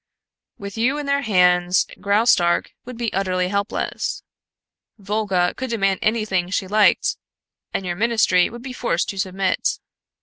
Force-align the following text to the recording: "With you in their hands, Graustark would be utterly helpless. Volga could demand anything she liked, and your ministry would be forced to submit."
"With 0.57 0.79
you 0.79 0.97
in 0.97 1.05
their 1.05 1.21
hands, 1.21 1.85
Graustark 1.99 2.71
would 2.85 2.97
be 2.97 3.13
utterly 3.13 3.49
helpless. 3.49 4.23
Volga 4.97 5.53
could 5.53 5.69
demand 5.69 5.99
anything 6.01 6.49
she 6.49 6.67
liked, 6.67 7.17
and 7.71 7.85
your 7.85 7.95
ministry 7.95 8.49
would 8.49 8.63
be 8.63 8.73
forced 8.73 9.09
to 9.09 9.19
submit." 9.19 9.77